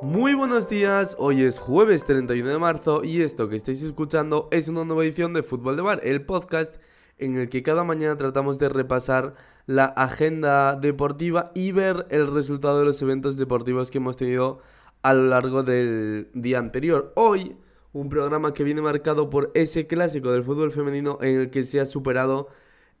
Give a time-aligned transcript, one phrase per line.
[0.00, 4.68] Muy buenos días, hoy es jueves 31 de marzo y esto que estáis escuchando es
[4.68, 6.76] una nueva edición de Fútbol de Bar, el podcast
[7.18, 9.34] en el que cada mañana tratamos de repasar
[9.66, 14.60] la agenda deportiva y ver el resultado de los eventos deportivos que hemos tenido
[15.02, 17.12] a lo largo del día anterior.
[17.16, 17.56] Hoy,
[17.92, 21.80] un programa que viene marcado por ese clásico del fútbol femenino en el que se
[21.80, 22.46] ha superado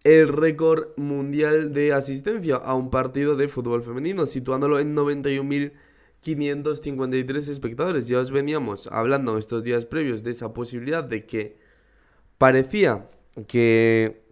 [0.02, 5.72] el récord mundial de asistencia a un partido de fútbol femenino, situándolo en 91.000
[6.20, 8.08] 553 espectadores.
[8.08, 11.56] Ya os veníamos hablando estos días previos de esa posibilidad de que
[12.38, 13.08] parecía
[13.46, 14.22] que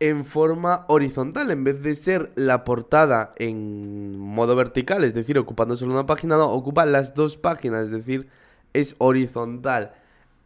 [0.00, 5.76] en forma horizontal, en vez de ser la portada en modo vertical, es decir, ocupando
[5.76, 8.28] solo una página, no, ocupa las dos páginas, es decir,
[8.72, 9.92] es horizontal.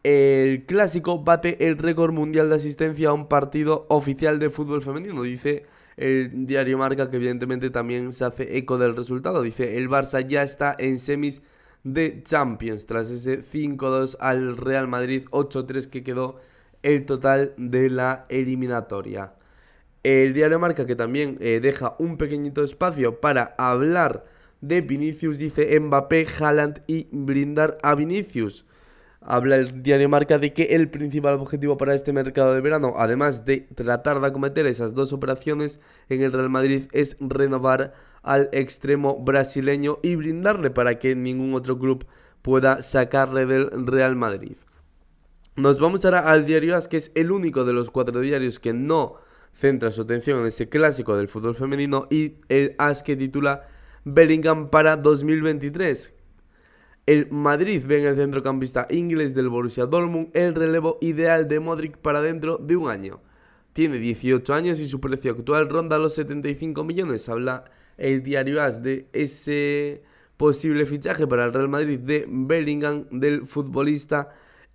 [0.03, 5.23] El clásico bate el récord mundial de asistencia a un partido oficial de fútbol femenino,
[5.23, 5.65] dice
[5.97, 9.41] el diario Marca, que evidentemente también se hace eco del resultado.
[9.41, 11.41] Dice, el Barça ya está en semis
[11.83, 16.37] de Champions, tras ese 5-2 al Real Madrid, 8-3 que quedó
[16.83, 19.33] el total de la eliminatoria.
[20.03, 24.23] El diario Marca, que también eh, deja un pequeñito espacio para hablar
[24.61, 28.65] de Vinicius, dice Mbappé, Haaland y brindar a Vinicius.
[29.21, 33.43] Habla el diario Marca de que el principal objetivo para este mercado de verano, además
[33.43, 37.93] de tratar de acometer esas dos operaciones en el Real Madrid, es renovar
[38.23, 42.05] al extremo brasileño y brindarle para que ningún otro club
[42.41, 44.55] pueda sacarle del Real Madrid.
[45.57, 48.71] Nos vamos ahora al diario AS, que es el único de los cuatro diarios que
[48.71, 49.17] no
[49.53, 53.61] centra su atención en ese clásico del fútbol femenino y el AS que titula
[54.05, 56.13] Bellingham para 2023.
[57.05, 61.97] El Madrid ve en el centrocampista inglés del Borussia Dortmund el relevo ideal de Modric
[61.97, 63.19] para dentro de un año.
[63.73, 67.27] Tiene 18 años y su precio actual ronda los 75 millones.
[67.29, 67.65] Habla
[67.97, 70.03] el diario AS de ese
[70.37, 74.29] posible fichaje para el Real Madrid de Bellingham del futbolista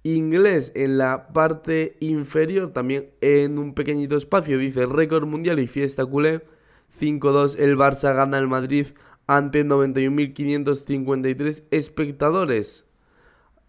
[0.04, 6.06] inglés en la parte inferior, también en un pequeñito espacio, dice récord mundial y fiesta
[6.06, 6.44] culé.
[7.00, 8.86] 5-2 el Barça gana el Madrid
[9.26, 12.84] ante 91.553 espectadores.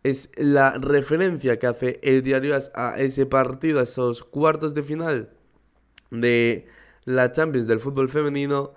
[0.03, 5.29] Es la referencia que hace el diario a ese partido, a esos cuartos de final
[6.11, 6.67] de
[7.05, 8.73] la Champions del fútbol femenino.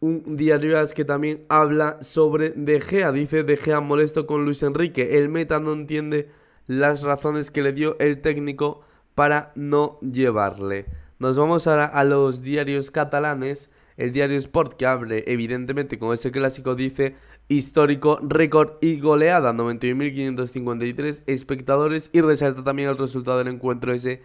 [0.00, 3.12] Un diario que también habla sobre De Gea.
[3.12, 5.18] Dice De Gea molesto con Luis Enrique.
[5.18, 6.28] El meta no entiende
[6.66, 8.82] las razones que le dio el técnico
[9.14, 10.86] para no llevarle.
[11.18, 13.70] Nos vamos ahora a los diarios catalanes.
[13.96, 17.14] El diario Sport que abre evidentemente con ese clásico dice
[17.46, 24.22] histórico récord y goleada 91.553 espectadores y resalta también el resultado del encuentro ese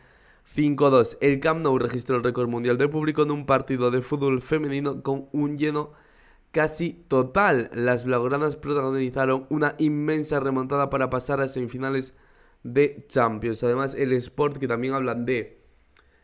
[0.56, 1.18] 5-2.
[1.22, 5.04] El Camp Nou registró el récord mundial de público en un partido de fútbol femenino
[5.04, 5.92] con un lleno
[6.52, 7.70] casi total.
[7.74, 12.16] Las blaugranas protagonizaron una inmensa remontada para pasar a semifinales
[12.64, 13.64] de Champions.
[13.64, 15.60] Además, el Sport que también hablan de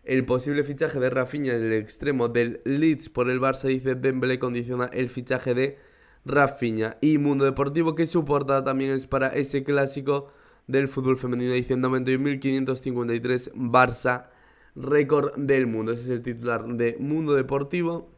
[0.03, 4.37] el posible fichaje de Rafinha en el extremo del Leeds por el Barça, dice Dembélé
[4.37, 5.79] condiciona el fichaje de
[6.25, 6.97] Rafinha.
[7.01, 10.31] Y Mundo Deportivo que su portada también es para ese clásico
[10.67, 14.27] del fútbol femenino, dice 91.553 Barça,
[14.75, 15.91] récord del mundo.
[15.91, 18.11] Ese es el titular de Mundo Deportivo.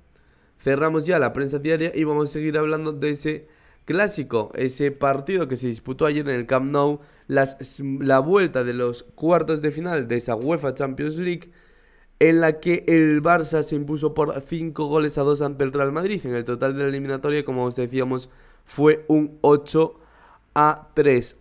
[0.59, 3.47] Cerramos ya la prensa diaria y vamos a seguir hablando de ese
[3.87, 9.03] clásico, ese partido que se disputó ayer en el Camp Nou, la vuelta de los
[9.16, 11.49] cuartos de final de esa UEFA Champions League,
[12.19, 15.93] en la que el Barça se impuso por 5 goles a 2 ante el Real
[15.93, 16.19] Madrid.
[16.25, 18.29] En el total de la eliminatoria, como os decíamos,
[18.66, 19.99] fue un 8
[20.53, 21.37] a 3.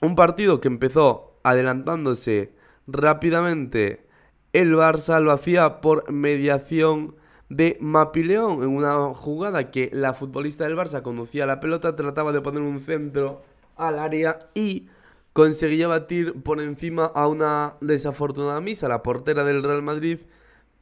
[0.00, 2.52] Un partido que empezó adelantándose
[2.86, 4.04] rápidamente.
[4.52, 7.16] El Barça lo hacía por mediación
[7.48, 12.40] de Mapileón en una jugada que la futbolista del Barça conducía la pelota, trataba de
[12.40, 13.42] poner un centro
[13.76, 14.88] al área y
[15.32, 20.20] conseguía batir por encima a una desafortunada misa, la portera del Real Madrid,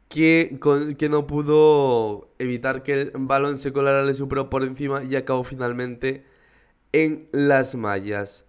[0.09, 0.59] que,
[0.99, 5.43] que no pudo evitar que el balón se colara, le superó por encima y acabó
[5.45, 6.25] finalmente
[6.93, 8.47] en las mallas.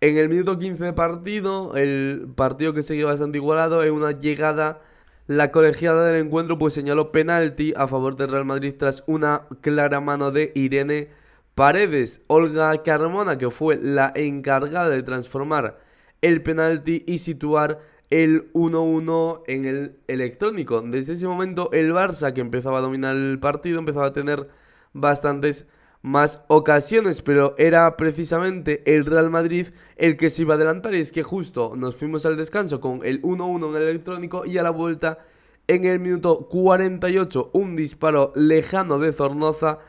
[0.00, 4.82] En el minuto 15 de partido, el partido que seguía bastante igualado, en una llegada,
[5.28, 10.00] la colegiada del encuentro pues señaló penalti a favor del Real Madrid tras una clara
[10.00, 11.10] mano de Irene
[11.54, 12.22] Paredes.
[12.28, 15.78] Olga Carmona, que fue la encargada de transformar
[16.22, 17.78] el penalti y situar
[18.08, 20.80] el 1-1 en el electrónico.
[20.80, 24.48] Desde ese momento el Barça, que empezaba a dominar el partido, empezaba a tener
[24.94, 25.66] bastantes
[26.08, 31.00] más ocasiones, pero era precisamente el Real Madrid el que se iba a adelantar y
[31.00, 34.62] es que justo nos fuimos al descanso con el 1-1 en el electrónico y a
[34.62, 35.18] la vuelta
[35.66, 39.80] en el minuto 48 un disparo lejano de Zornoza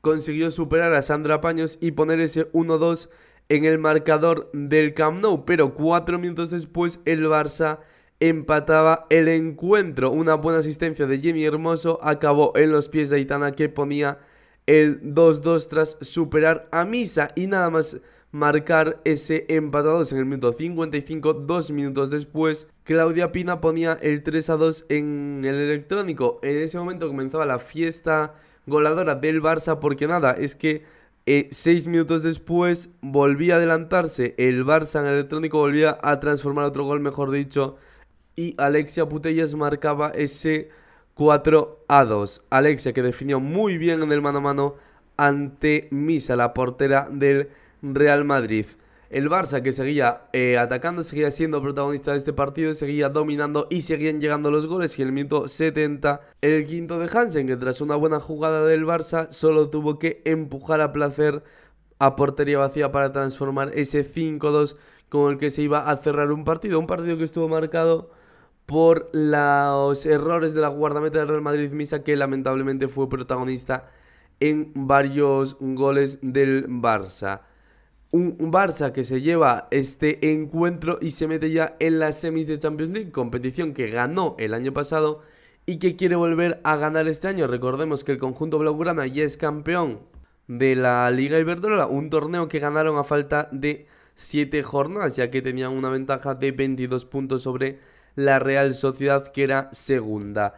[0.00, 3.10] consiguió superar a Sandra Paños y poner ese 1-2
[3.50, 7.80] en el marcador del Camp Nou, pero cuatro minutos después el Barça
[8.18, 10.10] empataba el encuentro.
[10.10, 14.20] Una buena asistencia de Jimmy Hermoso acabó en los pies de Aitana que ponía
[14.70, 18.00] el 2-2 tras superar a Misa y nada más
[18.30, 24.84] marcar ese empatados en el minuto 55, dos minutos después, Claudia Pina ponía el 3-2
[24.88, 26.38] en el electrónico.
[26.44, 28.34] En ese momento comenzaba la fiesta
[28.68, 30.84] goladora del Barça porque nada, es que
[31.26, 36.66] eh, seis minutos después volvía a adelantarse el Barça en el electrónico, volvía a transformar
[36.66, 37.74] otro gol, mejor dicho,
[38.36, 40.70] y Alexia Putellas marcaba ese
[41.20, 42.44] 4 a 2.
[42.48, 44.76] Alexia que definió muy bien en el mano a mano
[45.18, 47.50] ante Misa, la portera del
[47.82, 48.64] Real Madrid.
[49.10, 53.82] El Barça que seguía eh, atacando, seguía siendo protagonista de este partido, seguía dominando y
[53.82, 54.98] seguían llegando los goles.
[54.98, 58.86] Y en el minuto 70, el quinto de Hansen, que tras una buena jugada del
[58.86, 61.42] Barça, solo tuvo que empujar a placer
[61.98, 64.76] a portería vacía para transformar ese 5-2
[65.10, 66.78] con el que se iba a cerrar un partido.
[66.78, 68.10] Un partido que estuvo marcado
[68.70, 73.90] por los errores de la guardameta del Real Madrid Misa, que lamentablemente fue protagonista
[74.38, 77.40] en varios goles del Barça
[78.12, 82.58] un, Barça que se lleva este encuentro y se mete ya en las semis de
[82.58, 85.22] Champions League, competición que ganó el año pasado
[85.66, 87.46] y que quiere volver a ganar este año.
[87.46, 90.00] Recordemos que el conjunto blaugrana ya es campeón
[90.48, 95.42] de la Liga Iberdrola, un torneo que ganaron a falta de 7 jornadas, ya que
[95.42, 97.78] tenían una ventaja de 22 puntos sobre
[98.14, 100.54] la Real Sociedad, que era segunda.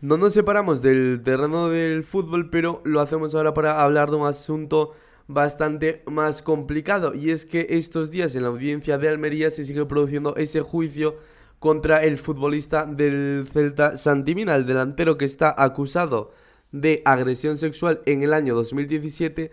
[0.00, 4.26] No nos separamos del terreno del fútbol, pero lo hacemos ahora para hablar de un
[4.26, 4.94] asunto
[5.28, 7.14] bastante más complicado.
[7.14, 11.16] Y es que estos días en la audiencia de Almería se sigue produciendo ese juicio
[11.58, 16.32] contra el futbolista del Celta Santimina, el delantero que está acusado
[16.72, 19.52] de agresión sexual en el año 2017,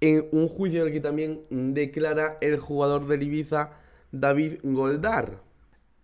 [0.00, 3.72] en un juicio en el que también declara el jugador del Ibiza
[4.12, 5.47] David Goldar.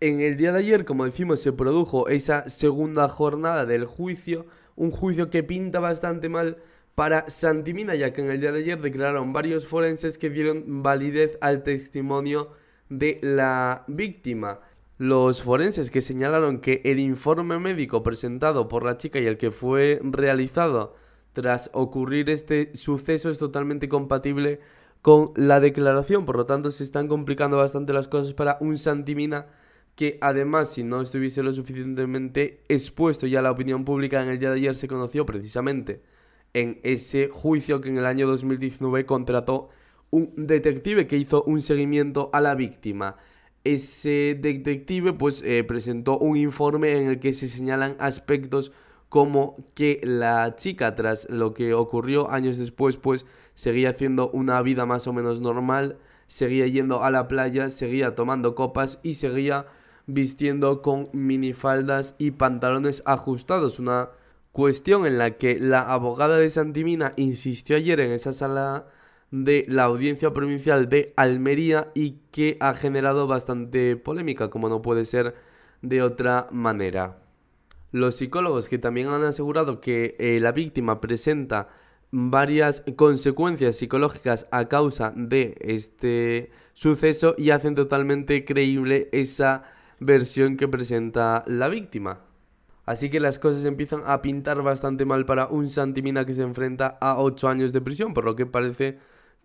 [0.01, 4.47] En el día de ayer, como decimos, se produjo esa segunda jornada del juicio,
[4.77, 6.59] un juicio que pinta bastante mal
[6.95, 11.39] para Santimina, ya que en el día de ayer declararon varios forenses que dieron validez
[11.41, 12.51] al testimonio
[12.89, 14.61] de la víctima.
[14.99, 19.51] Los forenses que señalaron que el informe médico presentado por la chica y el que
[19.51, 20.95] fue realizado
[21.33, 24.61] tras ocurrir este suceso es totalmente compatible
[25.03, 29.47] con la declaración, por lo tanto se están complicando bastante las cosas para un Santimina
[29.95, 34.39] que además si no estuviese lo suficientemente expuesto ya a la opinión pública en el
[34.39, 36.03] día de ayer se conoció precisamente
[36.53, 39.69] en ese juicio que en el año 2019 contrató
[40.11, 43.17] un detective que hizo un seguimiento a la víctima.
[43.65, 48.73] Ese detective pues eh, presentó un informe en el que se señalan aspectos
[49.09, 54.87] como que la chica tras lo que ocurrió años después pues seguía haciendo una vida
[54.87, 59.67] más o menos normal, seguía yendo a la playa, seguía tomando copas y seguía
[60.07, 64.11] vistiendo con minifaldas y pantalones ajustados, una
[64.55, 68.87] Cuestión en la que la abogada de Santimina insistió ayer en esa sala
[69.33, 75.07] de la audiencia provincial de Almería y que ha generado bastante polémica, como no puede
[75.07, 75.35] ser
[75.83, 77.19] de otra manera.
[77.91, 81.67] Los psicólogos que también han asegurado que eh, la víctima presenta
[82.13, 89.65] varias consecuencias psicológicas a causa de este suceso y hacen totalmente creíble esa
[90.05, 92.21] versión que presenta la víctima.
[92.87, 96.99] Así que las cosas empiezan a pintar bastante mal para un Santimina que se enfrenta
[97.01, 98.99] a 8 años de prisión, por lo que parece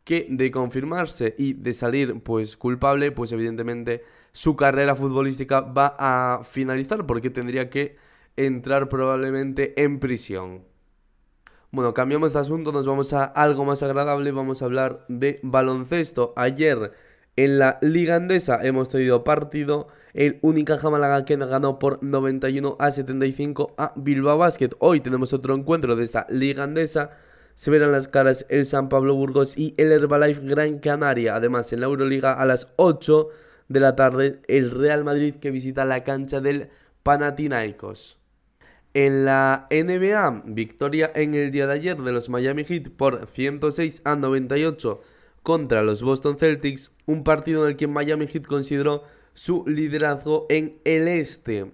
[0.04, 6.44] que de confirmarse y de salir pues culpable, pues evidentemente su carrera futbolística va a
[6.44, 7.96] finalizar porque tendría que
[8.36, 10.64] entrar probablemente en prisión.
[11.72, 16.34] Bueno, cambiamos de asunto, nos vamos a algo más agradable, vamos a hablar de baloncesto.
[16.36, 16.92] Ayer
[17.44, 19.88] en la Liga Andesa hemos tenido partido.
[20.14, 24.72] El Unicaja Málaga que ganó por 91 a 75 a Bilbao Basket.
[24.80, 27.12] Hoy tenemos otro encuentro de esa Liga Andesa.
[27.56, 31.36] se verán las caras el San Pablo Burgos y el Herbalife Gran Canaria.
[31.36, 33.30] Además, en la Euroliga a las 8
[33.70, 36.70] de la tarde, el Real Madrid que visita la cancha del
[37.04, 38.18] Panathinaikos.
[38.94, 44.02] En la NBA, victoria en el día de ayer de los Miami Heat por 106
[44.04, 45.00] a 98
[45.44, 49.04] contra los Boston Celtics, un partido en el que Miami Heat consideró
[49.34, 51.72] su liderazgo en el este.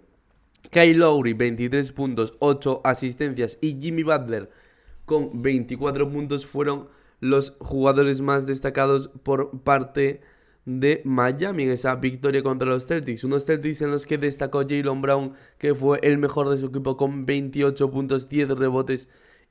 [0.72, 4.50] Kyle Lowry 23 puntos, 8 asistencias y Jimmy Butler
[5.06, 10.22] con 24 puntos fueron los jugadores más destacados por parte
[10.66, 13.24] de Miami en esa victoria contra los Celtics.
[13.24, 16.98] Unos Celtics en los que destacó Jalen Brown, que fue el mejor de su equipo
[16.98, 19.08] con 28 puntos, 10 rebotes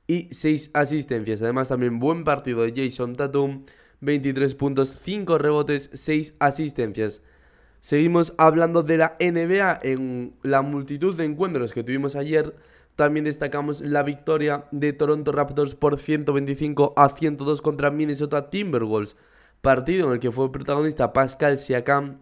[0.07, 1.41] y 6 asistencias.
[1.41, 3.63] Además, también buen partido de Jason Tatum,
[4.05, 7.21] 23 puntos, 5 rebotes, 6 asistencias.
[7.79, 12.55] Seguimos hablando de la NBA en la multitud de encuentros que tuvimos ayer.
[12.95, 19.17] También destacamos la victoria de Toronto Raptors por 125 a 102 contra Minnesota Timberwolves.
[19.61, 22.21] Partido en el que fue protagonista Pascal Siakam,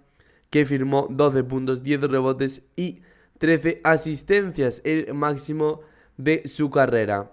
[0.50, 3.02] que firmó 12 puntos, 10 rebotes y
[3.38, 5.82] 13 asistencias, el máximo
[6.18, 7.32] de su carrera.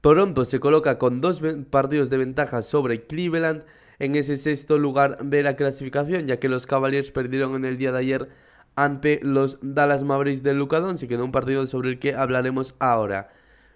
[0.00, 3.64] Toronto se coloca con dos partidos de ventaja sobre Cleveland
[3.98, 7.90] en ese sexto lugar de la clasificación, ya que los Cavaliers perdieron en el día
[7.90, 8.28] de ayer
[8.76, 13.30] ante los Dallas Mavericks de Luka Doncic en un partido sobre el que hablaremos ahora.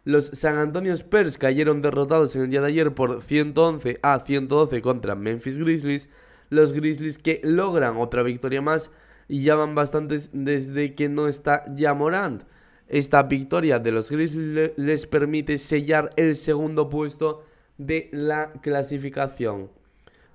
[0.05, 4.81] Los San Antonio Spurs cayeron derrotados en el día de ayer por 111 a 112
[4.81, 6.09] contra Memphis Grizzlies.
[6.51, 8.93] Los Grizzlies que logran otra victoria más
[9.27, 12.45] y ya van bastantes desde que no está Jamorant.
[12.93, 17.43] Esta victoria de los Grizzlies les permite sellar el segundo puesto
[17.79, 19.71] de la clasificación.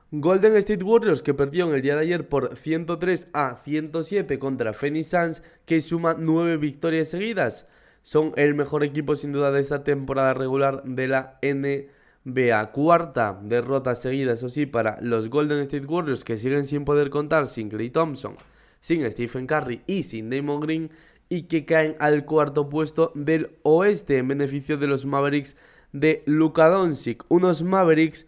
[0.09, 4.73] Golden State Warriors que perdió en el día de ayer por 103 a 107 contra
[4.73, 7.67] Phoenix Suns que suma 9 victorias seguidas.
[8.01, 12.71] Son el mejor equipo sin duda de esta temporada regular de la NBA.
[12.71, 17.45] Cuarta derrota seguida, eso sí, para los Golden State Warriors que siguen sin poder contar
[17.45, 18.35] sin Clay Thompson,
[18.79, 20.89] sin Stephen Curry y sin Damon Green
[21.29, 25.55] y que caen al cuarto puesto del oeste en beneficio de los Mavericks
[25.91, 27.23] de Luka Doncic.
[27.29, 28.25] Unos Mavericks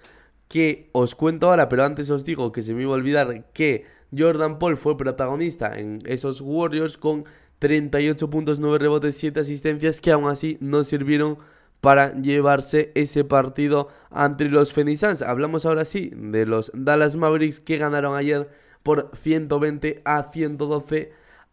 [0.48, 3.86] que os cuento ahora, pero antes os digo que se me iba a olvidar que
[4.18, 7.26] Jordan Paul fue protagonista en esos Warriors con
[7.60, 11.38] 38 puntos, 9 rebotes, 7 asistencias que aún así no sirvieron
[11.82, 15.22] para llevarse ese partido ante los Phoenix.
[15.22, 18.50] Hablamos ahora sí de los Dallas Mavericks que ganaron ayer
[18.84, 21.12] por 120 a 112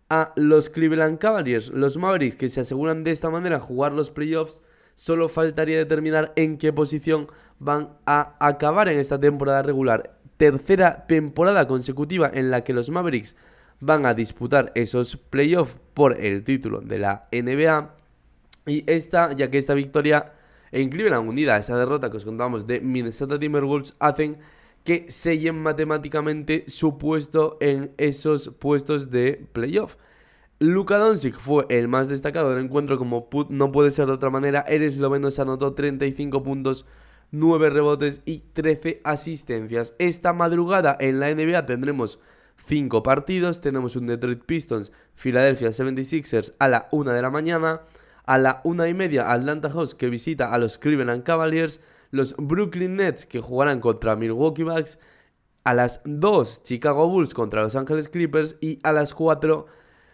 [0.08, 1.70] a los Cleveland Cavaliers.
[1.70, 4.60] Los Mavericks que se aseguran de esta manera jugar los playoffs
[4.96, 10.18] Solo faltaría determinar en qué posición van a acabar en esta temporada regular.
[10.38, 13.36] Tercera temporada consecutiva en la que los Mavericks
[13.78, 17.94] van a disputar esos playoffs por el título de la NBA.
[18.66, 20.32] Y esta, ya que esta victoria
[20.72, 24.38] en Cleveland unida a esa derrota que os contamos de Minnesota Timberwolves, hacen
[24.87, 29.97] que sellen matemáticamente su puesto en esos puestos de playoff.
[30.61, 34.61] Luka Doncic fue el más destacado del encuentro, como no puede ser de otra manera.
[34.61, 36.87] El esloveno se anotó 35 puntos,
[37.33, 39.93] 9 rebotes y 13 asistencias.
[39.99, 42.19] Esta madrugada en la NBA tendremos
[42.64, 43.61] 5 partidos.
[43.61, 47.83] Tenemos un Detroit Pistons, Philadelphia 76ers a la 1 de la mañana.
[48.25, 51.81] A la 1 y media, Atlanta Hawks que visita a los Cleveland Cavaliers.
[52.10, 54.98] Los Brooklyn Nets que jugarán contra Milwaukee Bucks.
[55.64, 58.56] A las 2, Chicago Bulls contra Los Angeles Clippers.
[58.60, 59.66] Y a las 4,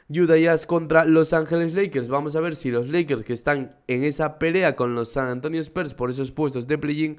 [0.08, 2.08] Utah contra Los Ángeles Lakers.
[2.08, 5.60] Vamos a ver si los Lakers que están en esa pelea con los San Antonio
[5.60, 7.18] Spurs por esos puestos de play-in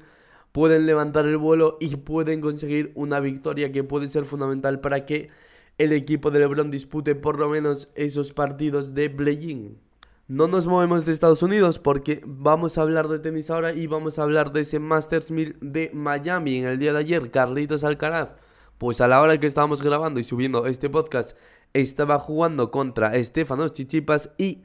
[0.52, 5.30] pueden levantar el vuelo y pueden conseguir una victoria que puede ser fundamental para que
[5.78, 9.83] el equipo de LeBron dispute por lo menos esos partidos de play-in.
[10.26, 14.18] No nos movemos de Estados Unidos porque vamos a hablar de tenis ahora y vamos
[14.18, 17.30] a hablar de ese Masters 1000 de Miami en el día de ayer.
[17.30, 18.32] Carlitos Alcaraz,
[18.78, 21.36] pues a la hora que estábamos grabando y subiendo este podcast,
[21.74, 24.62] estaba jugando contra Estefanos Chichipas y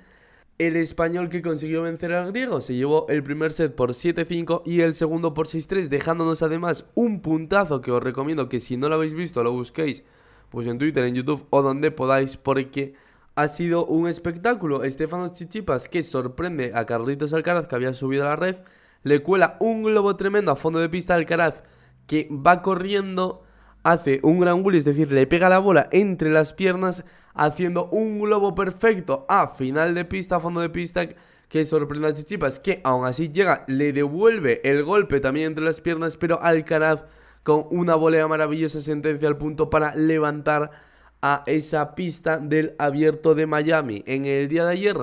[0.59, 4.79] el español que consiguió vencer al griego se llevó el primer set por 7-5 y
[4.79, 8.95] el segundo por 6-3, dejándonos además un puntazo que os recomiendo que si no lo
[8.95, 10.05] habéis visto lo busquéis
[10.51, 12.93] pues en Twitter, en YouTube o donde podáis porque
[13.35, 14.83] ha sido un espectáculo.
[14.83, 18.57] Estefanos Chichipas que sorprende a Carlitos Alcaraz que había subido a la red,
[19.03, 21.63] le cuela un globo tremendo a fondo de pista Alcaraz
[22.07, 23.43] que va corriendo
[23.83, 28.19] hace un gran gol, es decir, le pega la bola entre las piernas, haciendo un
[28.19, 31.07] globo perfecto a final de pista, a fondo de pista,
[31.47, 35.81] que sorprende a Chichipas, que aún así llega, le devuelve el golpe también entre las
[35.81, 37.05] piernas, pero Alcaraz
[37.43, 40.71] con una volea maravillosa sentencia al punto para levantar
[41.21, 44.03] a esa pista del abierto de Miami.
[44.05, 44.97] En el día de ayer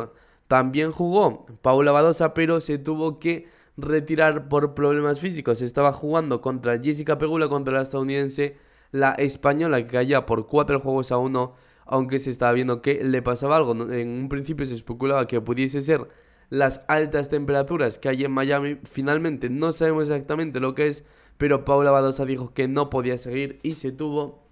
[0.49, 5.63] también jugó Paula Badosa, pero se tuvo que retirar por problemas físicos.
[5.63, 8.57] Estaba jugando contra Jessica Pegula, contra la estadounidense,
[8.93, 11.55] la española que caía por 4 juegos a 1,
[11.85, 13.73] aunque se estaba viendo que le pasaba algo.
[13.93, 16.09] En un principio se especulaba que pudiese ser
[16.49, 18.79] las altas temperaturas que hay en Miami.
[18.85, 21.05] Finalmente no sabemos exactamente lo que es,
[21.37, 24.46] pero Paula Badosa dijo que no podía seguir y se tuvo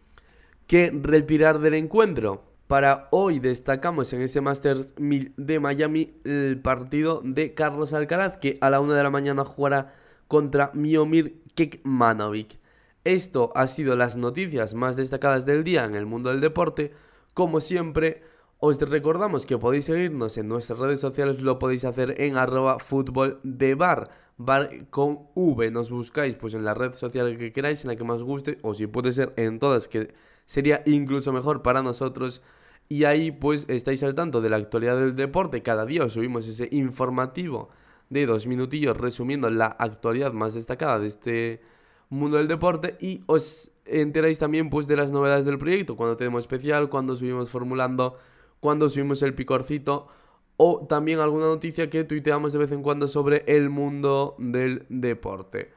[0.66, 2.44] que retirar del encuentro.
[2.66, 8.56] Para hoy destacamos en ese Masters 1000 de Miami el partido de Carlos Alcaraz que
[8.61, 9.94] a la una de la mañana jugará
[10.28, 12.59] contra Miomir Kekmanovic.
[13.04, 16.92] Esto ha sido las noticias más destacadas del día en el mundo del deporte.
[17.35, 18.23] Como siempre,
[18.59, 23.40] os recordamos que podéis seguirnos en nuestras redes sociales, lo podéis hacer en arroba fútbol
[23.42, 25.71] de bar, bar con V.
[25.71, 28.75] Nos buscáis pues en la red social que queráis, en la que más guste, o
[28.75, 30.14] si puede ser en todas, que
[30.47, 32.43] sería incluso mejor para nosotros.
[32.88, 35.62] Y ahí pues estáis al tanto de la actualidad del deporte.
[35.62, 37.71] Cada día os subimos ese informativo
[38.11, 41.61] de dos minutillos resumiendo la actualidad más destacada de este
[42.11, 46.41] mundo del deporte y os enteráis también pues de las novedades del proyecto, cuando tenemos
[46.41, 48.17] especial, cuando subimos formulando,
[48.61, 50.09] cuando subimos el picorcito
[50.56, 55.73] o también alguna noticia que tuiteamos de vez en cuando sobre el mundo del deporte.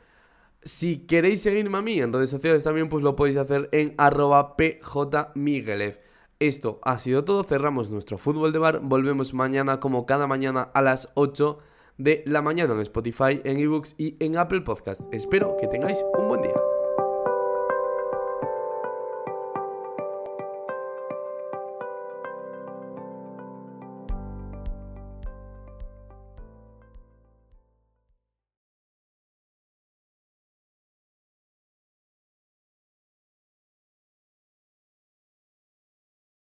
[0.62, 4.58] Si queréis seguirme a mí en redes sociales también, pues lo podéis hacer en arroba
[4.58, 6.02] pjmiguelez.
[6.40, 10.82] Esto ha sido todo, cerramos nuestro fútbol de bar, volvemos mañana como cada mañana a
[10.82, 11.58] las 8
[11.98, 15.02] de la mañana en Spotify, en ebooks y en Apple Podcast.
[15.12, 16.77] Espero que tengáis un buen día.